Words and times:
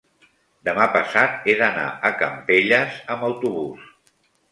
demà 0.67 0.85
passat 0.93 1.35
he 1.45 1.53
d'anar 1.59 1.83
a 2.09 2.11
Campelles 2.21 2.97
amb 3.17 3.27
autobús. 3.29 3.85